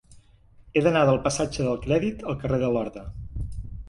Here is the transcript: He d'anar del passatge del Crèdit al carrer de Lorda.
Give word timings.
He 0.73 0.81
d'anar 0.85 1.03
del 1.09 1.19
passatge 1.27 1.67
del 1.67 1.77
Crèdit 1.83 2.23
al 2.31 2.39
carrer 2.45 2.59
de 2.65 2.71
Lorda. 2.79 3.05